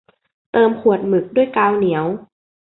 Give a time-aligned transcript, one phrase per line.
[0.51, 2.05] เติมขวดหมึกด้วยกาวเหนียว